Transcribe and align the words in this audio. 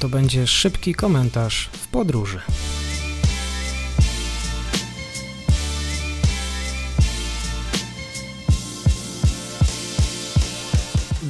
To 0.00 0.08
będzie 0.08 0.46
szybki 0.46 0.94
komentarz 0.94 1.70
w 1.72 1.88
podróży. 1.88 2.40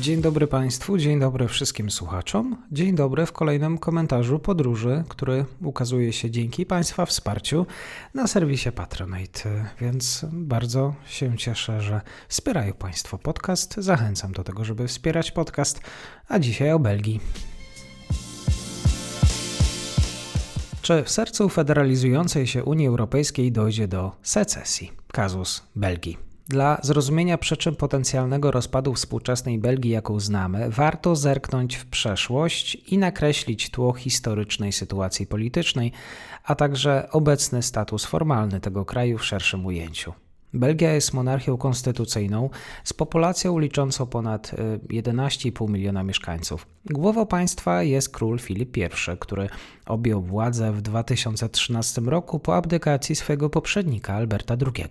Dzień 0.00 0.21
dobry 0.21 0.46
Państwu, 0.46 0.98
dzień 0.98 1.21
dobry 1.21 1.48
wszystkim 1.48 1.90
słuchaczom. 1.90 2.56
Dzień 2.72 2.94
dobry 2.94 3.26
w 3.26 3.32
kolejnym 3.32 3.79
komentarzu 3.79 4.38
podróży, 4.38 5.04
który 5.08 5.44
ukazuje 5.62 6.12
się 6.12 6.30
dzięki 6.30 6.67
Państwa 6.67 7.06
wsparciu 7.06 7.67
na 8.14 8.26
serwisie 8.26 8.72
Patronite. 8.72 9.71
Więc 9.80 10.26
bardzo 10.33 10.94
się 11.06 11.38
cieszę, 11.38 11.80
że 11.80 12.01
wspierają 12.28 12.72
Państwo 12.72 13.19
podcast. 13.19 13.74
Zachęcam 13.78 14.33
do 14.33 14.44
tego, 14.44 14.64
żeby 14.64 14.88
wspierać 14.88 15.30
podcast, 15.30 15.80
a 16.28 16.38
dzisiaj 16.38 16.73
o 16.73 16.78
Belgii. 16.78 17.20
Czy 20.87 21.03
w 21.03 21.11
sercu 21.11 21.49
federalizującej 21.49 22.47
się 22.47 22.65
Unii 22.65 22.87
Europejskiej 22.87 23.53
dojdzie 23.53 23.89
do 23.89 24.13
secesji? 24.23 24.93
Kazus 25.12 25.62
Belgii. 25.77 26.19
Dla 26.49 26.79
zrozumienia 26.83 27.39
przyczyn 27.39 27.77
potencjalnego 27.77 28.51
rozpadu 28.51 28.95
współczesnej 28.95 29.59
Belgii, 29.59 29.91
jaką 29.91 30.21
znamy, 30.21 30.71
warto 30.71 31.17
zerknąć 31.17 31.77
w 31.77 31.87
przeszłość 31.87 32.75
i 32.75 32.99
nakreślić 32.99 33.71
tło 33.71 33.93
historycznej 33.93 34.73
sytuacji 34.73 35.27
politycznej, 35.27 35.93
a 36.45 36.55
także 36.55 37.09
obecny 37.11 37.62
status 37.62 38.05
formalny 38.05 38.61
tego 38.61 38.84
kraju 38.84 39.19
w 39.19 39.25
szerszym 39.25 39.67
ujęciu. 39.67 40.12
Belgia 40.56 40.92
jest 40.92 41.15
monarchią 41.15 41.56
konstytucyjną 41.56 42.51
z 42.84 42.92
populacją 42.92 43.59
liczącą 43.59 44.06
ponad 44.06 44.52
11,5 44.88 45.69
y, 45.69 45.73
miliona 45.73 46.02
mieszkańców. 46.02 46.66
Głową 46.91 47.27
państwa 47.27 47.83
jest 47.83 48.09
król 48.09 48.38
Filip 48.38 48.77
I, 48.77 48.80
który 49.20 49.48
objął 49.87 50.23
władzę 50.23 50.73
w 50.73 50.83
2013 50.83 52.00
roku 52.00 52.39
po 52.39 52.56
abdykacji 52.56 53.16
swojego 53.16 53.50
poprzednika 53.50 54.14
Alberta 54.14 54.56
II. 54.66 54.89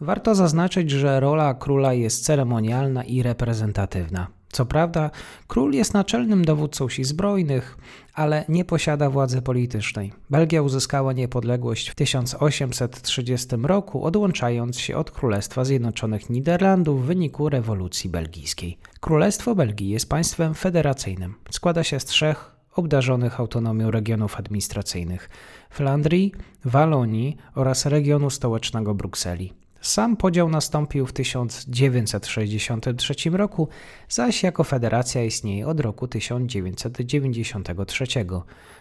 Warto 0.00 0.34
zaznaczyć, 0.34 0.90
że 0.90 1.20
rola 1.20 1.54
króla 1.54 1.92
jest 1.92 2.24
ceremonialna 2.24 3.04
i 3.04 3.22
reprezentatywna. 3.22 4.39
Co 4.52 4.66
prawda, 4.66 5.10
król 5.46 5.72
jest 5.72 5.94
naczelnym 5.94 6.44
dowódcą 6.44 6.88
sił 6.88 7.04
zbrojnych, 7.04 7.78
ale 8.14 8.44
nie 8.48 8.64
posiada 8.64 9.10
władzy 9.10 9.42
politycznej. 9.42 10.12
Belgia 10.30 10.62
uzyskała 10.62 11.12
niepodległość 11.12 11.88
w 11.88 11.94
1830 11.94 13.48
roku, 13.62 14.04
odłączając 14.04 14.78
się 14.78 14.96
od 14.96 15.10
Królestwa 15.10 15.64
Zjednoczonych 15.64 16.30
Niderlandów 16.30 17.02
w 17.02 17.06
wyniku 17.06 17.48
rewolucji 17.48 18.10
belgijskiej. 18.10 18.78
Królestwo 19.00 19.54
Belgii 19.54 19.88
jest 19.88 20.08
państwem 20.08 20.54
federacyjnym. 20.54 21.34
Składa 21.50 21.84
się 21.84 22.00
z 22.00 22.04
trzech 22.04 22.50
obdarzonych 22.72 23.40
autonomią 23.40 23.90
regionów 23.90 24.38
administracyjnych: 24.38 25.30
Flandrii, 25.70 26.32
Walonii 26.64 27.36
oraz 27.54 27.86
regionu 27.86 28.30
stołecznego 28.30 28.94
Brukseli. 28.94 29.52
Sam 29.80 30.16
podział 30.16 30.48
nastąpił 30.48 31.06
w 31.06 31.12
1963 31.12 33.14
roku, 33.32 33.68
zaś 34.08 34.42
jako 34.42 34.64
federacja 34.64 35.24
istnieje 35.24 35.66
od 35.66 35.80
roku 35.80 36.08
1993. 36.08 38.04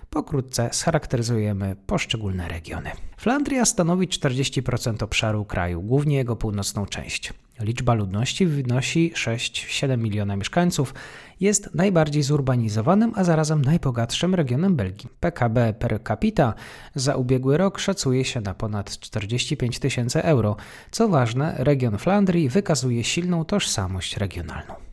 Pokrótce 0.10 0.70
scharakteryzujemy 0.72 1.76
poszczególne 1.88 2.48
regiony. 2.48 2.92
Flandria 3.18 3.66
stanowi 3.66 4.08
40% 4.08 5.04
obszaru 5.04 5.46
kraju, 5.46 5.82
głównie 5.82 6.18
jego 6.18 6.36
północną 6.36 6.86
część. 6.86 7.34
Liczba 7.60 7.94
ludności 7.94 8.46
wynosi 8.46 9.14
6-7 9.16 9.98
miliona 9.98 10.36
mieszkańców. 10.36 10.94
Jest 11.40 11.76
najbardziej 11.76 12.24
zurbanizowanym, 12.24 13.14
a 13.16 13.24
zarazem 13.24 13.62
najbogatszym 13.62 14.36
regionem 14.36 14.76
Belgii. 14.76 15.10
PKB 15.20 15.74
per 15.74 16.00
capita 16.08 16.54
za 16.96 17.16
ubiegły 17.16 17.58
rok 17.58 17.80
szacuje 17.80 18.26
się 18.26 18.42
na 18.42 18.54
ponad 18.54 19.00
45 19.00 19.80
tysięcy 19.80 20.24
euro. 20.24 20.56
Co 20.92 21.08
ważne, 21.08 21.56
region 21.58 21.98
Flandrii 21.98 22.50
wykazuje 22.50 23.04
silną 23.04 23.46
tożsamość 23.46 24.18
regionalną. 24.18 24.89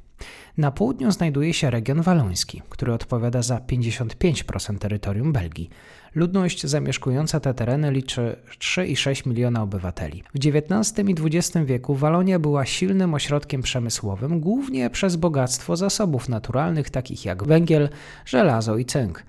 Na 0.59 0.71
południu 0.71 1.11
znajduje 1.11 1.55
się 1.55 1.71
region 1.71 2.03
waloński, 2.03 2.63
który 2.69 2.93
odpowiada 2.93 3.43
za 3.43 3.59
55% 3.59 4.79
terytorium 4.79 5.33
Belgii. 5.33 5.71
Ludność 6.15 6.67
zamieszkująca 6.67 7.41
te 7.41 7.55
tereny 7.55 7.91
liczy 7.91 8.37
3,6 8.59 9.27
miliona 9.27 9.63
obywateli. 9.63 10.23
W 10.35 10.47
XIX 10.47 11.09
i 11.09 11.15
XX 11.37 11.67
wieku 11.67 11.95
Walonia 11.95 12.39
była 12.39 12.67
silnym 12.67 13.15
ośrodkiem 13.15 13.63
przemysłowym, 13.63 14.41
głównie 14.41 14.91
przez 14.91 15.17
bogactwo 15.17 15.77
zasobów 15.77 16.29
naturalnych 16.29 16.91
takich 16.91 17.25
jak 17.25 17.45
węgiel, 17.45 17.89
żelazo 18.27 18.77
i 18.77 18.85
cynk. 18.85 19.23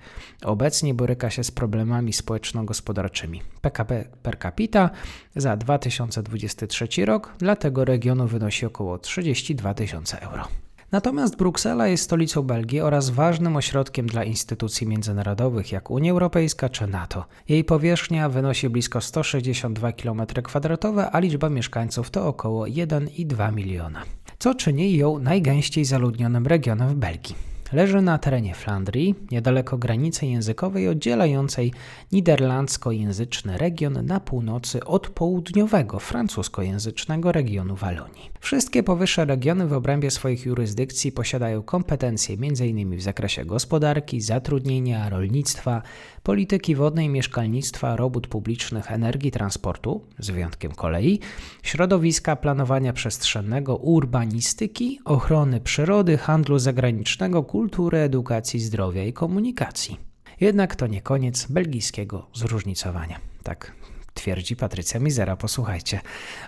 Obecnie 0.44 0.94
boryka 0.94 1.30
się 1.30 1.44
z 1.44 1.50
problemami 1.50 2.12
społeczno-gospodarczymi. 2.12 3.42
PKB 3.60 4.04
per 4.22 4.38
capita 4.38 4.90
za 5.36 5.56
2023 5.56 7.04
rok 7.04 7.34
dla 7.38 7.56
tego 7.56 7.84
regionu 7.84 8.26
wynosi 8.26 8.66
około 8.66 8.98
32 8.98 9.74
tysiące 9.74 10.20
euro. 10.20 10.48
Natomiast 10.92 11.36
Bruksela 11.36 11.88
jest 11.88 12.04
stolicą 12.04 12.42
Belgii 12.42 12.80
oraz 12.80 13.10
ważnym 13.10 13.56
ośrodkiem 13.56 14.06
dla 14.06 14.24
instytucji 14.24 14.86
międzynarodowych 14.86 15.72
jak 15.72 15.90
Unia 15.90 16.12
Europejska 16.12 16.68
czy 16.68 16.86
NATO. 16.86 17.24
Jej 17.48 17.64
powierzchnia 17.64 18.28
wynosi 18.28 18.68
blisko 18.68 19.00
162 19.00 19.90
km2, 19.90 21.08
a 21.12 21.18
liczba 21.18 21.48
mieszkańców 21.48 22.10
to 22.10 22.26
około 22.26 22.66
1,2 22.66 23.54
miliona, 23.54 24.02
co 24.38 24.54
czyni 24.54 24.96
ją 24.96 25.18
najgęściej 25.18 25.84
zaludnionym 25.84 26.46
regionem 26.46 26.88
w 26.88 26.94
Belgii. 26.94 27.57
Leży 27.72 28.02
na 28.02 28.18
terenie 28.18 28.54
Flandrii, 28.54 29.14
niedaleko 29.30 29.78
granicy 29.78 30.26
językowej 30.26 30.88
oddzielającej 30.88 31.72
niderlandzkojęzyczny 32.12 33.58
region 33.58 34.06
na 34.06 34.20
północy 34.20 34.84
od 34.84 35.08
południowego 35.08 35.98
francuskojęzycznego 35.98 37.32
regionu 37.32 37.76
Walonii. 37.76 38.30
Wszystkie 38.40 38.82
powyższe 38.82 39.24
regiony 39.24 39.66
w 39.66 39.72
obrębie 39.72 40.10
swoich 40.10 40.46
jurysdykcji 40.46 41.12
posiadają 41.12 41.62
kompetencje 41.62 42.36
m.in. 42.42 42.96
w 42.96 43.02
zakresie 43.02 43.44
gospodarki, 43.44 44.20
zatrudnienia, 44.20 45.08
rolnictwa, 45.08 45.82
polityki 46.28 46.74
wodnej, 46.74 47.08
mieszkalnictwa, 47.08 47.96
robót 47.96 48.26
publicznych, 48.26 48.92
energii, 48.92 49.30
transportu, 49.30 50.00
z 50.18 50.30
wyjątkiem 50.30 50.72
kolei, 50.72 51.20
środowiska, 51.62 52.36
planowania 52.36 52.92
przestrzennego, 52.92 53.76
urbanistyki, 53.76 55.00
ochrony 55.04 55.60
przyrody, 55.60 56.18
handlu 56.18 56.58
zagranicznego, 56.58 57.42
kultury, 57.42 57.98
edukacji, 57.98 58.60
zdrowia 58.60 59.04
i 59.04 59.12
komunikacji. 59.12 59.96
Jednak 60.40 60.76
to 60.76 60.86
nie 60.86 61.02
koniec 61.02 61.46
belgijskiego 61.46 62.26
zróżnicowania. 62.34 63.20
Tak 63.42 63.72
twierdzi 64.18 64.56
Patrycja 64.56 65.00
Mizera. 65.00 65.36
Posłuchajcie. 65.36 66.00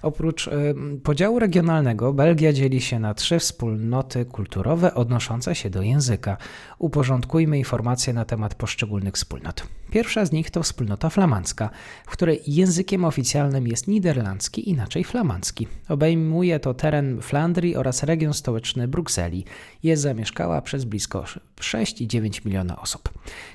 Oprócz 0.02 0.46
y, 0.46 0.74
podziału 1.02 1.38
regionalnego, 1.38 2.12
Belgia 2.12 2.52
dzieli 2.52 2.80
się 2.80 2.98
na 2.98 3.14
trzy 3.14 3.38
wspólnoty 3.38 4.24
kulturowe 4.24 4.94
odnoszące 4.94 5.54
się 5.54 5.70
do 5.70 5.82
języka. 5.82 6.36
Uporządkujmy 6.78 7.58
informacje 7.58 8.12
na 8.12 8.24
temat 8.24 8.54
poszczególnych 8.54 9.14
wspólnot. 9.14 9.66
Pierwsza 9.90 10.24
z 10.24 10.32
nich 10.32 10.50
to 10.50 10.62
wspólnota 10.62 11.10
flamandzka, 11.10 11.70
w 12.06 12.10
której 12.10 12.40
językiem 12.46 13.04
oficjalnym 13.04 13.68
jest 13.68 13.88
niderlandzki, 13.88 14.70
inaczej 14.70 15.04
flamandzki. 15.04 15.66
Obejmuje 15.88 16.60
to 16.60 16.74
teren 16.74 17.22
Flandrii 17.22 17.76
oraz 17.76 18.02
region 18.02 18.34
stołeczny 18.34 18.88
Brukseli. 18.88 19.44
Jest 19.82 20.02
zamieszkała 20.02 20.62
przez 20.62 20.84
blisko 20.84 21.24
6,9 21.60 22.46
miliona 22.46 22.80
osób. 22.80 23.08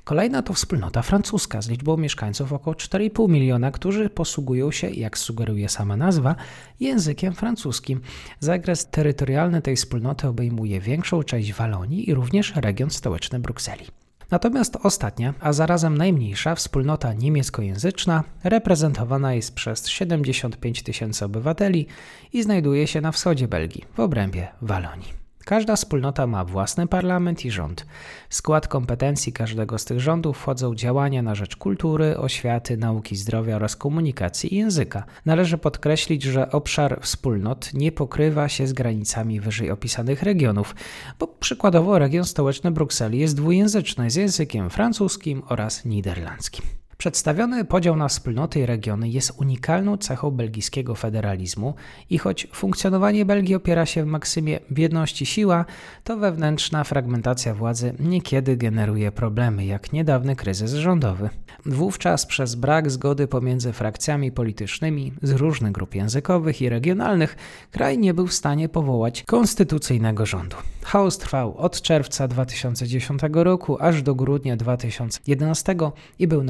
Kolejna 0.03 0.41
to 0.41 0.53
wspólnota 0.53 1.01
francuska 1.01 1.61
z 1.61 1.69
liczbą 1.69 1.97
mieszkańców 1.97 2.53
około 2.53 2.75
4,5 2.75 3.29
miliona, 3.29 3.71
którzy 3.71 4.04
posługują 4.09 4.71
się, 4.71 4.89
jak 4.89 5.17
sugeruje 5.17 5.69
sama 5.69 5.97
nazwa, 5.97 6.35
językiem 6.79 7.33
francuskim. 7.33 8.01
Zakres 8.39 8.89
terytorialny 8.89 9.61
tej 9.61 9.75
wspólnoty 9.75 10.27
obejmuje 10.27 10.79
większą 10.79 11.23
część 11.23 11.53
Walonii 11.53 12.09
i 12.09 12.13
również 12.13 12.55
region 12.55 12.89
stołeczny 12.89 13.39
Brukseli. 13.39 13.85
Natomiast 14.31 14.77
ostatnia, 14.83 15.33
a 15.39 15.53
zarazem 15.53 15.97
najmniejsza 15.97 16.55
wspólnota 16.55 17.13
niemieckojęzyczna 17.13 18.23
reprezentowana 18.43 19.33
jest 19.33 19.55
przez 19.55 19.87
75 19.87 20.83
tysięcy 20.83 21.25
obywateli 21.25 21.87
i 22.33 22.43
znajduje 22.43 22.87
się 22.87 23.01
na 23.01 23.11
wschodzie 23.11 23.47
Belgii, 23.47 23.85
w 23.95 23.99
obrębie 23.99 24.47
Walonii. 24.61 25.24
Każda 25.45 25.75
wspólnota 25.75 26.27
ma 26.27 26.45
własny 26.45 26.87
parlament 26.87 27.45
i 27.45 27.51
rząd. 27.51 27.85
W 28.29 28.35
skład 28.35 28.67
kompetencji 28.67 29.33
każdego 29.33 29.77
z 29.77 29.85
tych 29.85 29.99
rządów 29.99 30.37
wchodzą 30.37 30.75
działania 30.75 31.21
na 31.21 31.35
rzecz 31.35 31.55
kultury, 31.55 32.17
oświaty, 32.17 32.77
nauki 32.77 33.15
zdrowia 33.15 33.55
oraz 33.55 33.75
komunikacji 33.75 34.53
i 34.53 34.57
języka. 34.57 35.03
Należy 35.25 35.57
podkreślić, 35.57 36.23
że 36.23 36.51
obszar 36.51 36.99
wspólnot 37.01 37.73
nie 37.73 37.91
pokrywa 37.91 38.49
się 38.49 38.67
z 38.67 38.73
granicami 38.73 39.39
wyżej 39.39 39.71
opisanych 39.71 40.23
regionów, 40.23 40.75
bo 41.19 41.27
przykładowo 41.27 41.99
region 41.99 42.25
stołeczny 42.25 42.71
Brukseli 42.71 43.19
jest 43.19 43.35
dwujęzyczny 43.35 44.11
z 44.11 44.15
językiem 44.15 44.69
francuskim 44.69 45.43
oraz 45.49 45.85
niderlandzkim. 45.85 46.84
Przedstawiony 47.05 47.65
podział 47.65 47.95
na 47.95 48.07
wspólnoty 48.07 48.59
i 48.59 48.65
regiony 48.65 49.09
jest 49.09 49.33
unikalną 49.37 49.97
cechą 49.97 50.31
belgijskiego 50.31 50.95
federalizmu 50.95 51.73
i 52.09 52.17
choć 52.17 52.47
funkcjonowanie 52.53 53.25
Belgii 53.25 53.55
opiera 53.55 53.85
się 53.85 54.03
w 54.03 54.07
maksymie 54.07 54.59
w 54.69 54.77
jedności 54.77 55.25
siła, 55.25 55.65
to 56.03 56.17
wewnętrzna 56.17 56.83
fragmentacja 56.83 57.53
władzy 57.53 57.93
niekiedy 57.99 58.57
generuje 58.57 59.11
problemy, 59.11 59.65
jak 59.65 59.93
niedawny 59.93 60.35
kryzys 60.35 60.73
rządowy. 60.73 61.29
Wówczas 61.65 62.25
przez 62.25 62.55
brak 62.55 62.91
zgody 62.91 63.27
pomiędzy 63.27 63.73
frakcjami 63.73 64.31
politycznymi 64.31 65.13
z 65.21 65.31
różnych 65.31 65.71
grup 65.71 65.95
językowych 65.95 66.61
i 66.61 66.69
regionalnych 66.69 67.35
kraj 67.71 67.97
nie 67.97 68.13
był 68.13 68.27
w 68.27 68.33
stanie 68.33 68.69
powołać 68.69 69.23
konstytucyjnego 69.23 70.25
rządu. 70.25 70.55
Chaos 70.83 71.17
trwał 71.17 71.57
od 71.57 71.81
czerwca 71.81 72.27
2010 72.27 73.21
roku 73.31 73.77
aż 73.79 74.01
do 74.01 74.15
grudnia 74.15 74.57
2011 74.57 75.75
i 76.19 76.27
był 76.27 76.43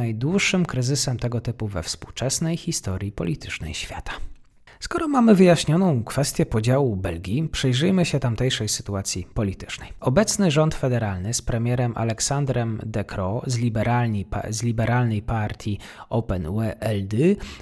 najdłuższym 0.45 0.65
kryzysem 0.65 1.19
tego 1.19 1.42
typu 1.42 1.68
we 1.68 1.83
współczesnej 1.83 2.57
historii 2.57 3.12
politycznej 3.12 3.74
świata. 3.74 4.12
Skoro 4.85 5.07
mamy 5.07 5.35
wyjaśnioną 5.35 6.03
kwestię 6.03 6.45
podziału 6.45 6.95
Belgii, 6.95 7.49
przyjrzyjmy 7.51 8.05
się 8.05 8.19
tamtejszej 8.19 8.69
sytuacji 8.69 9.27
politycznej. 9.33 9.93
Obecny 9.99 10.51
rząd 10.51 10.75
federalny 10.75 11.33
z 11.33 11.41
premierem 11.41 11.93
Aleksandrem 11.95 12.79
De 12.85 13.03
Croo 13.03 13.41
z, 13.47 13.59
z 14.49 14.63
liberalnej 14.63 15.21
partii 15.21 15.79
Open 16.09 16.43
WLD 16.43 17.17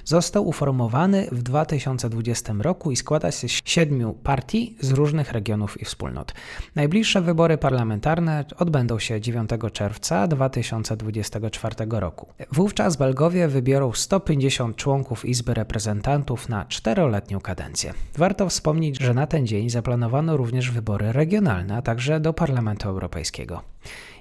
został 0.05 0.47
uformowany 0.47 1.27
w 1.31 1.43
2020 1.43 2.53
roku 2.59 2.91
i 2.91 2.95
składa 2.95 3.31
się 3.31 3.47
z 3.47 3.61
siedmiu 3.65 4.13
partii 4.13 4.77
z 4.79 4.91
różnych 4.91 5.31
regionów 5.31 5.81
i 5.81 5.85
wspólnot. 5.85 6.33
Najbliższe 6.75 7.21
wybory 7.21 7.57
parlamentarne 7.57 8.45
odbędą 8.57 8.99
się 8.99 9.21
9 9.21 9.49
czerwca 9.73 10.27
2024 10.27 11.75
roku. 11.89 12.27
Wówczas 12.51 12.95
Belgowie 12.95 13.47
wybiorą 13.47 13.93
150 13.93 14.75
członków 14.75 15.25
Izby 15.25 15.53
Reprezentantów 15.53 16.49
na 16.49 16.65
4 16.65 17.12
czteroletnią 17.13 17.39
kadencję. 17.41 17.93
Warto 18.17 18.49
wspomnieć, 18.49 18.99
że 19.01 19.13
na 19.13 19.27
ten 19.27 19.47
dzień 19.47 19.69
zaplanowano 19.69 20.37
również 20.37 20.71
wybory 20.71 21.11
regionalne, 21.11 21.77
a 21.77 21.81
także 21.81 22.19
do 22.19 22.33
Parlamentu 22.33 22.89
Europejskiego. 22.89 23.61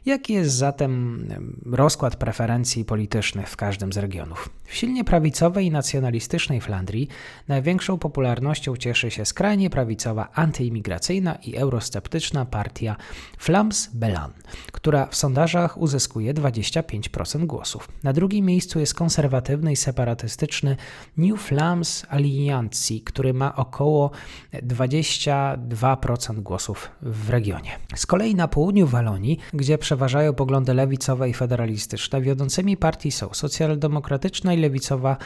Jaki 0.06 0.32
jest 0.32 0.54
zatem 0.54 1.24
rozkład 1.72 2.16
preferencji 2.16 2.84
politycznych 2.84 3.48
w 3.48 3.56
każdym 3.56 3.92
z 3.92 3.96
regionów? 3.96 4.48
W 4.64 4.74
silnie 4.74 5.04
prawicowej 5.04 5.66
i 5.66 5.70
nacjonalistycznej 5.70 6.60
Flandrii 6.60 7.08
największą 7.48 7.98
popularnością 7.98 8.76
cieszy 8.76 9.10
się 9.10 9.24
skrajnie 9.24 9.70
prawicowa, 9.70 10.28
antyimigracyjna 10.34 11.34
i 11.34 11.56
eurosceptyczna 11.56 12.44
partia 12.44 12.96
Flams 13.38 13.90
Belan, 13.94 14.32
która 14.72 15.06
w 15.06 15.16
sondażach 15.16 15.78
uzyskuje 15.78 16.34
25% 16.34 17.46
głosów. 17.46 17.88
Na 18.02 18.12
drugim 18.12 18.46
miejscu 18.46 18.80
jest 18.80 18.94
konserwatywny 18.94 19.72
i 19.72 19.76
separatystyczny 19.76 20.76
New 21.16 21.40
Flams 21.40 22.06
Alliancji, 22.08 23.00
który 23.00 23.34
ma 23.34 23.56
około 23.56 24.10
22% 24.52 26.40
głosów 26.40 26.90
w 27.02 27.30
regionie. 27.30 27.70
Z 27.94 28.06
kolei 28.06 28.34
na 28.34 28.48
południu 28.48 28.86
Walonii, 28.86 29.38
gdzie 29.52 29.78
przeważają 29.92 30.34
poglądy 30.34 30.74
lewicowe 30.74 31.28
i 31.28 31.34
federalistyczne. 31.34 32.20
Wiodącymi 32.20 32.76
partii 32.76 33.10
są 33.10 33.28
socjaldemokratyczna 33.32 34.54
i 34.54 34.56
lewicowa 34.56 35.16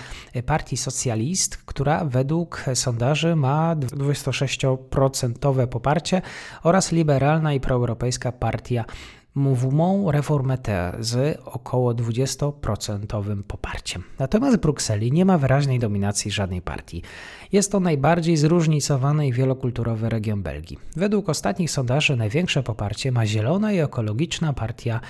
partii 0.47 0.77
Socjalist, 0.77 1.57
która 1.57 2.05
według 2.05 2.65
sondaży 2.75 3.37
ma 3.37 3.77
26% 3.77 5.67
poparcie 5.67 6.23
oraz 6.63 6.93
liberalna 6.93 7.53
i 7.55 7.61
proeuropejska 7.61 8.33
partia 8.33 8.85
Mouvement 9.37 10.11
Reformateur 10.11 11.05
z 11.05 11.41
około 11.45 11.95
20% 11.95 13.43
poparciem. 13.43 14.03
Natomiast 14.19 14.57
w 14.57 14.61
Brukseli 14.61 15.13
nie 15.13 15.25
ma 15.25 15.39
wyraźnej 15.39 15.79
dominacji 15.79 16.31
żadnej 16.31 16.63
partii. 16.63 17.03
Jest 17.53 17.73
to 17.73 17.81
najbardziej 17.81 18.37
zróżnicowany 18.37 19.27
i 19.27 19.33
wielokulturowy 19.33 20.09
region 20.09 20.43
Belgii. 20.43 20.79
Według 20.97 21.29
ostatnich 21.29 21.71
sondaży 21.71 22.17
największe 22.17 22.63
poparcie 22.63 23.13
ma 23.13 23.27
zielona 23.27 23.73
i 23.73 23.79
ekologiczna 23.79 24.53
partia 24.53 25.01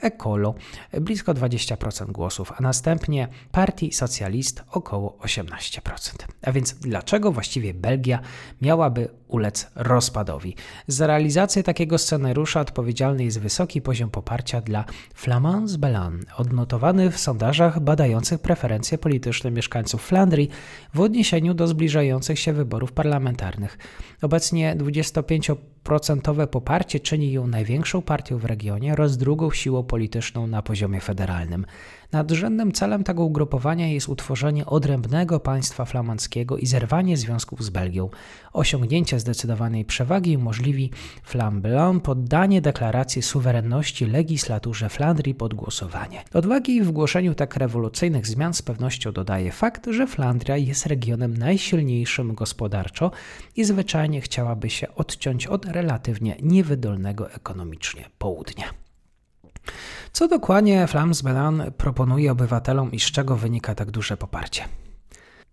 Ekolo 0.00 0.54
blisko 1.00 1.34
20% 1.34 2.12
głosów, 2.12 2.52
a 2.56 2.62
następnie 2.62 3.28
Partii 3.52 3.92
Socjalist 3.92 4.62
około 4.70 5.18
18%. 5.22 5.80
A 6.42 6.52
więc 6.52 6.74
dlaczego 6.74 7.32
właściwie 7.32 7.74
Belgia 7.74 8.20
miałaby 8.62 9.08
ulec 9.34 9.66
rozpadowi? 9.74 10.56
Za 10.86 11.06
realizację 11.06 11.62
takiego 11.62 11.98
scenariusza 11.98 12.60
odpowiedzialny 12.60 13.24
jest 13.24 13.40
wysoki 13.40 13.82
poziom 13.82 14.10
poparcia 14.10 14.60
dla 14.60 14.84
Flamands 15.14 15.76
Belan, 15.76 16.24
odnotowany 16.36 17.10
w 17.10 17.18
sondażach 17.18 17.80
badających 17.80 18.40
preferencje 18.40 18.98
polityczne 18.98 19.50
mieszkańców 19.50 20.06
Flandrii 20.06 20.50
w 20.94 21.00
odniesieniu 21.00 21.54
do 21.54 21.66
zbliżających 21.66 22.38
się 22.38 22.52
wyborów 22.52 22.92
parlamentarnych. 22.92 23.78
Obecnie 24.22 24.76
25 24.76 25.50
procentowe 25.84 26.46
poparcie 26.46 27.00
czyni 27.00 27.32
ją 27.32 27.46
największą 27.46 28.02
partią 28.02 28.38
w 28.38 28.44
regionie 28.44 28.92
oraz 28.92 29.16
drugą 29.16 29.50
siłą 29.50 29.82
polityczną 29.82 30.46
na 30.46 30.62
poziomie 30.62 31.00
federalnym. 31.00 31.66
Nadrzędnym 32.12 32.72
celem 32.72 33.04
tego 33.04 33.24
ugrupowania 33.24 33.88
jest 33.88 34.08
utworzenie 34.08 34.66
odrębnego 34.66 35.40
państwa 35.40 35.84
flamandzkiego 35.84 36.56
i 36.58 36.66
zerwanie 36.66 37.16
związków 37.16 37.64
z 37.64 37.70
Belgią. 37.70 38.10
Osiągnięcie 38.52 39.20
zdecydowanej 39.24 39.84
przewagi 39.84 40.36
umożliwi 40.36 40.90
Flambelon 41.22 42.00
poddanie 42.00 42.60
deklaracji 42.60 43.22
suwerenności 43.22 44.06
legislaturze 44.06 44.88
Flandrii 44.88 45.34
pod 45.34 45.54
głosowanie. 45.54 46.22
Odwagi 46.34 46.82
w 46.82 46.90
głoszeniu 46.90 47.34
tak 47.34 47.56
rewolucyjnych 47.56 48.26
zmian 48.26 48.54
z 48.54 48.62
pewnością 48.62 49.12
dodaje 49.12 49.52
fakt, 49.52 49.86
że 49.90 50.06
Flandria 50.06 50.56
jest 50.56 50.86
regionem 50.86 51.36
najsilniejszym 51.36 52.34
gospodarczo 52.34 53.10
i 53.56 53.64
zwyczajnie 53.64 54.20
chciałaby 54.20 54.70
się 54.70 54.94
odciąć 54.94 55.46
od 55.46 55.64
relatywnie 55.64 56.36
niewydolnego 56.42 57.30
ekonomicznie 57.30 58.04
południa. 58.18 58.64
Co 60.12 60.28
dokładnie 60.28 60.86
Flams 60.86 61.22
Belan 61.22 61.72
proponuje 61.76 62.32
obywatelom 62.32 62.92
i 62.92 63.00
z 63.00 63.10
czego 63.10 63.36
wynika 63.36 63.74
tak 63.74 63.90
duże 63.90 64.16
poparcie? 64.16 64.64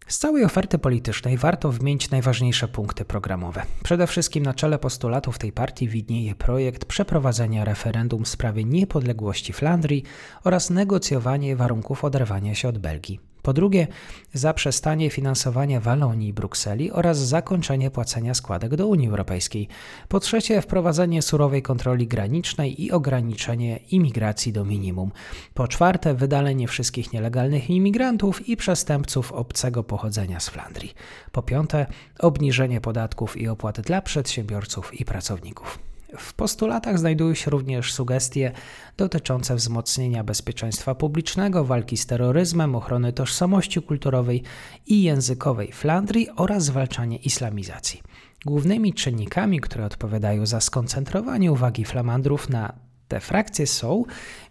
Z 0.07 0.18
całej 0.18 0.45
oferty 0.45 0.80
politycznej 0.80 1.38
warto 1.38 1.71
wymienić 1.71 2.09
najważniejsze 2.09 2.68
punkty 2.68 3.06
programowe. 3.06 3.63
Przede 3.83 4.07
wszystkim 4.07 4.44
na 4.44 4.53
czele 4.53 4.80
postulatów 4.80 5.38
tej 5.38 5.51
partii 5.51 5.88
widnieje 5.88 6.36
projekt 6.36 6.86
przeprowadzenia 6.86 7.65
referendum 7.65 8.25
w 8.25 8.30
sprawie 8.30 8.63
niepodległości 8.63 9.53
Flandrii 9.53 10.03
oraz 10.44 10.69
negocjowanie 10.69 11.56
warunków 11.56 12.03
oderwania 12.03 12.56
się 12.56 12.69
od 12.69 12.77
Belgii. 12.77 13.31
Po 13.41 13.53
drugie, 13.53 13.88
zaprzestanie 14.33 15.09
finansowania 15.09 15.79
Walonii 15.79 16.29
i 16.29 16.33
Brukseli 16.33 16.91
oraz 16.91 17.17
zakończenie 17.17 17.91
płacenia 17.91 18.33
składek 18.33 18.75
do 18.75 18.88
Unii 18.88 19.07
Europejskiej. 19.07 19.67
Po 20.07 20.19
trzecie, 20.19 20.61
wprowadzenie 20.61 21.21
surowej 21.21 21.61
kontroli 21.61 22.07
granicznej 22.07 22.83
i 22.83 22.91
ograniczenie 22.91 23.77
imigracji 23.77 24.53
do 24.53 24.65
minimum. 24.65 25.11
Po 25.53 25.67
czwarte, 25.67 26.13
wydalenie 26.13 26.67
wszystkich 26.67 27.13
nielegalnych 27.13 27.69
imigrantów 27.69 28.49
i 28.49 28.57
przestępców 28.57 29.31
obcego 29.31 29.83
pochodzenia 29.83 30.39
z 30.39 30.49
Flandrii. 30.49 30.94
Po 31.31 31.42
piąte, 31.42 31.85
obniżenie 32.19 32.81
podatków 32.81 33.37
i 33.37 33.47
opłat 33.47 33.81
dla 33.81 34.01
przedsiębiorców 34.01 34.99
i 34.99 35.06
pracowników. 35.06 35.91
W 36.18 36.33
postulatach 36.33 36.99
znajdują 36.99 37.33
się 37.33 37.51
również 37.51 37.94
sugestie 37.94 38.51
dotyczące 38.97 39.56
wzmocnienia 39.56 40.23
bezpieczeństwa 40.23 40.95
publicznego, 40.95 41.65
walki 41.65 41.97
z 41.97 42.06
terroryzmem, 42.06 42.75
ochrony 42.75 43.13
tożsamości 43.13 43.81
kulturowej 43.81 44.44
i 44.87 45.03
językowej 45.03 45.71
Flandrii 45.71 46.30
oraz 46.35 46.63
zwalczanie 46.63 47.18
islamizacji. 47.18 48.01
Głównymi 48.45 48.94
czynnikami, 48.94 49.61
które 49.61 49.85
odpowiadają 49.85 50.45
za 50.45 50.61
skoncentrowanie 50.61 51.51
uwagi 51.51 51.85
flamandrów 51.85 52.49
na 52.49 52.73
te 53.07 53.19
frakcje 53.19 53.68
są 53.68 54.03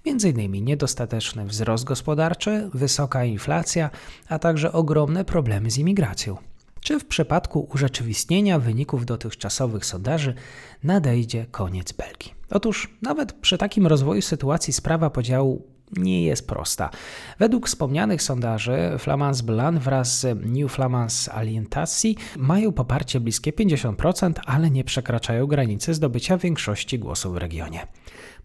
m.in. 0.06 0.64
niedostateczny 0.64 1.46
wzrost 1.46 1.84
gospodarczy, 1.84 2.70
wysoka 2.74 3.24
inflacja, 3.24 3.90
a 4.28 4.38
także 4.38 4.72
ogromne 4.72 5.24
problemy 5.24 5.70
z 5.70 5.78
imigracją. 5.78 6.49
Czy 6.80 7.00
w 7.00 7.06
przypadku 7.06 7.68
urzeczywistnienia 7.74 8.58
wyników 8.58 9.06
dotychczasowych 9.06 9.84
sondaży 9.84 10.34
nadejdzie 10.82 11.46
koniec 11.50 11.92
Belgii? 11.92 12.34
Otóż 12.50 12.96
nawet 13.02 13.32
przy 13.32 13.58
takim 13.58 13.86
rozwoju 13.86 14.22
sytuacji 14.22 14.72
sprawa 14.72 15.10
podziału 15.10 15.66
nie 15.96 16.24
jest 16.24 16.48
prosta. 16.48 16.90
Według 17.38 17.66
wspomnianych 17.66 18.22
sondaży 18.22 18.78
Flamans 18.98 19.40
Blanc 19.40 19.82
wraz 19.82 20.20
z 20.20 20.38
New 20.46 20.72
Flamans 20.72 21.28
Alliantacji 21.28 22.16
mają 22.36 22.72
poparcie 22.72 23.20
bliskie 23.20 23.52
50%, 23.52 24.32
ale 24.46 24.70
nie 24.70 24.84
przekraczają 24.84 25.46
granicy 25.46 25.94
zdobycia 25.94 26.38
większości 26.38 26.98
głosów 26.98 27.34
w 27.34 27.36
regionie. 27.36 27.86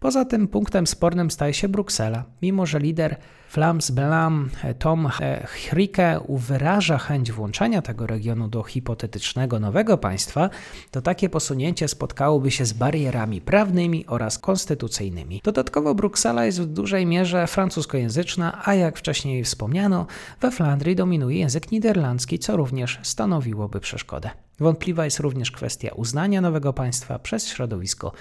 Poza 0.00 0.24
tym 0.24 0.48
punktem 0.48 0.86
spornym 0.86 1.30
staje 1.30 1.54
się 1.54 1.68
Bruksela, 1.68 2.24
mimo 2.42 2.66
że 2.66 2.78
lider 2.78 3.16
Flams 3.48 3.90
Blam 3.90 4.50
Tom 4.78 5.08
Hrike 5.44 6.20
wyraża 6.28 6.98
chęć 6.98 7.32
włączenia 7.32 7.82
tego 7.82 8.06
regionu 8.06 8.48
do 8.48 8.62
hipotetycznego 8.62 9.60
nowego 9.60 9.98
państwa, 9.98 10.50
to 10.90 11.02
takie 11.02 11.28
posunięcie 11.28 11.88
spotkałoby 11.88 12.50
się 12.50 12.64
z 12.64 12.72
barierami 12.72 13.40
prawnymi 13.40 14.06
oraz 14.06 14.38
konstytucyjnymi. 14.38 15.40
Dodatkowo 15.44 15.94
Bruksela 15.94 16.44
jest 16.44 16.60
w 16.60 16.66
dużej 16.66 17.06
mierze 17.06 17.46
francuskojęzyczna, 17.46 18.62
a 18.64 18.74
jak 18.74 18.98
wcześniej 18.98 19.44
wspomniano, 19.44 20.06
we 20.40 20.50
Flandrii 20.50 20.96
dominuje 20.96 21.38
język 21.38 21.72
niderlandzki, 21.72 22.38
co 22.38 22.56
również 22.56 22.98
stanowiłoby 23.02 23.80
przeszkodę. 23.80 24.30
Wątpliwa 24.60 25.04
jest 25.04 25.20
również 25.20 25.50
kwestia 25.50 25.90
uznania 25.94 26.40
nowego 26.40 26.72
państwa 26.72 27.18
przez 27.18 27.48
środowisko 27.48 28.12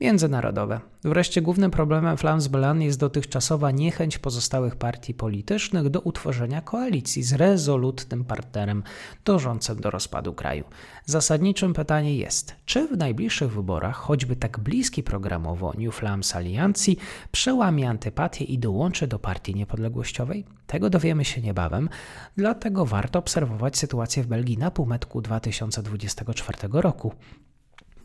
międzynarodowe. 0.00 0.80
Wreszcie 1.04 1.42
głównym 1.42 1.70
problemem 1.70 2.16
Flamsbelan 2.16 2.82
jest 2.82 2.98
dotychczasowa 2.98 3.70
niechęć 3.70 4.18
pozostałych 4.18 4.76
partii 4.76 5.14
politycznych 5.14 5.88
do 5.88 6.00
utworzenia 6.00 6.60
koalicji 6.60 7.22
z 7.22 7.32
rezolutnym 7.32 8.24
partnerem 8.24 8.82
dążącym 9.24 9.80
do 9.80 9.90
rozpadu 9.90 10.32
kraju. 10.32 10.64
Zasadniczym 11.04 11.74
pytanie 11.74 12.16
jest, 12.16 12.54
czy 12.64 12.88
w 12.88 12.96
najbliższych 12.96 13.52
wyborach, 13.52 13.96
choćby 13.96 14.36
tak 14.36 14.58
bliski 14.58 15.02
programowo 15.02 15.72
New 15.78 15.94
Flams 15.94 16.36
Aliancji, 16.36 16.98
przełamie 17.32 17.90
antypatię 17.90 18.44
i 18.44 18.58
dołączy 18.58 19.06
do 19.06 19.18
partii 19.18 19.54
niepodległościowej? 19.54 20.44
Tego 20.66 20.90
dowiemy 20.90 21.24
się 21.24 21.40
niebawem, 21.40 21.88
dlatego 22.36 22.86
warto 22.86 23.18
obserwować 23.18 23.78
sytuację 23.78 24.22
w 24.22 24.26
Belgii 24.26 24.58
na 24.58 24.70
półmetku 24.70 25.20
2024 25.20 26.58
roku. 26.72 27.12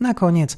Na 0.02 0.14
koniec 0.14 0.56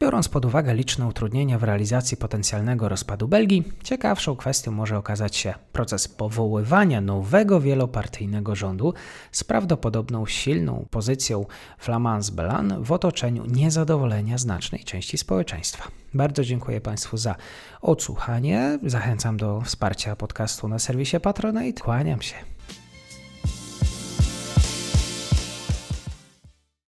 Biorąc 0.00 0.28
pod 0.28 0.44
uwagę 0.44 0.74
liczne 0.74 1.06
utrudnienia 1.06 1.58
w 1.58 1.62
realizacji 1.62 2.16
potencjalnego 2.16 2.88
rozpadu 2.88 3.28
Belgii, 3.28 3.72
ciekawszą 3.82 4.36
kwestią 4.36 4.72
może 4.72 4.98
okazać 4.98 5.36
się 5.36 5.54
proces 5.72 6.08
powoływania 6.08 7.00
nowego 7.00 7.60
wielopartyjnego 7.60 8.54
rządu 8.54 8.94
z 9.32 9.44
prawdopodobną 9.44 10.26
silną 10.26 10.86
pozycją 10.90 11.46
Flamand 11.78 12.30
Belan 12.30 12.84
w 12.84 12.92
otoczeniu 12.92 13.44
niezadowolenia 13.46 14.38
znacznej 14.38 14.84
części 14.84 15.18
społeczeństwa. 15.18 15.88
Bardzo 16.14 16.44
dziękuję 16.44 16.80
Państwu 16.80 17.16
za 17.16 17.34
odsłuchanie. 17.80 18.78
Zachęcam 18.86 19.36
do 19.36 19.60
wsparcia 19.60 20.16
podcastu 20.16 20.68
na 20.68 20.78
serwisie 20.78 21.20
Patronite. 21.20 21.82
Kłaniam 21.82 22.22
się. 22.22 22.51